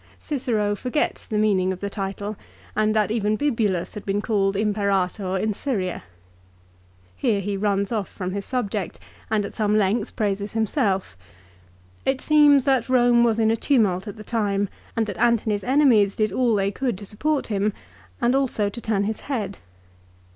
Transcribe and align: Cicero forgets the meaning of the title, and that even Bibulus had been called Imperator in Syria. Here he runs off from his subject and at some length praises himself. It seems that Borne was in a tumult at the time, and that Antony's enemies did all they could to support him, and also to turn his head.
Cicero 0.19 0.73
forgets 0.73 1.27
the 1.27 1.37
meaning 1.37 1.71
of 1.71 1.79
the 1.79 1.87
title, 1.87 2.35
and 2.75 2.95
that 2.95 3.11
even 3.11 3.35
Bibulus 3.37 3.93
had 3.93 4.03
been 4.03 4.19
called 4.19 4.55
Imperator 4.55 5.37
in 5.37 5.53
Syria. 5.53 6.01
Here 7.15 7.39
he 7.39 7.55
runs 7.55 7.91
off 7.91 8.09
from 8.09 8.31
his 8.31 8.43
subject 8.43 8.97
and 9.29 9.45
at 9.45 9.53
some 9.53 9.77
length 9.77 10.15
praises 10.15 10.53
himself. 10.53 11.15
It 12.03 12.19
seems 12.19 12.63
that 12.63 12.87
Borne 12.87 13.23
was 13.23 13.37
in 13.37 13.51
a 13.51 13.55
tumult 13.55 14.07
at 14.07 14.15
the 14.15 14.23
time, 14.23 14.69
and 14.95 15.05
that 15.05 15.19
Antony's 15.19 15.63
enemies 15.63 16.15
did 16.15 16.31
all 16.31 16.55
they 16.55 16.71
could 16.71 16.97
to 16.97 17.05
support 17.05 17.45
him, 17.53 17.71
and 18.19 18.33
also 18.33 18.69
to 18.69 18.81
turn 18.81 19.03
his 19.03 19.19
head. 19.29 19.59